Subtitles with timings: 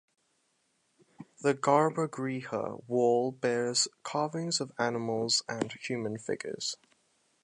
[1.41, 6.75] The garbhagriha wall bears carvings of animals and human figures.